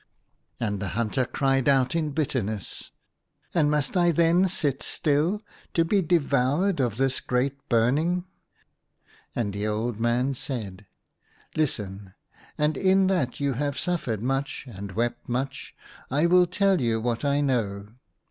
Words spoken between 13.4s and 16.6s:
have suffered much and wept much, I will